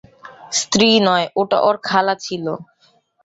[0.51, 2.45] স্ত্রী নয়, ওটা ওর খালা ছিল।